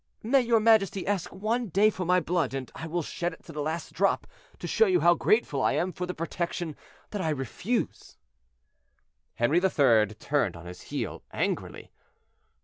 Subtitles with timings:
[0.23, 3.51] "May your majesty ask one day for my blood, and I will shed it to
[3.51, 4.25] the last drop
[4.57, 6.75] to show you how grateful I am for the protection
[7.11, 8.17] that I refuse!"
[9.35, 10.15] Henri III.
[10.15, 11.91] turned on his heel angrily.